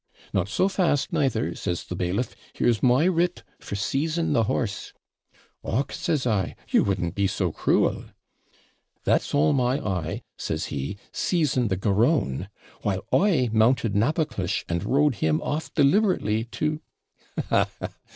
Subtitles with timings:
[0.33, 4.93] '"Not so fast, neither," says the bailiff "here's my writ for seizing the horse."
[5.63, 8.05] '"Och," says I, "you wouldn't be so cruel."'
[9.03, 12.49] "That's all my eye," says he, seizing the garrone,
[12.81, 16.81] while I mounted Naboclish, and rode him off deliberately to'
[17.49, 17.69] 'Ha!
[17.79, 17.89] ha!